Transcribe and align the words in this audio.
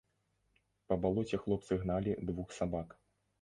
Па 0.87 0.97
балоце 1.03 1.39
хлопцы 1.43 1.79
гналі 1.83 2.17
двух 2.31 2.57
сабак. 2.59 2.99